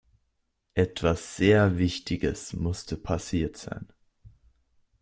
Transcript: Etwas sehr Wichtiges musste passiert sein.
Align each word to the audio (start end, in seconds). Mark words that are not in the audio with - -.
Etwas 0.73 1.35
sehr 1.35 1.77
Wichtiges 1.77 2.53
musste 2.53 2.97
passiert 2.97 3.55
sein. 3.55 3.87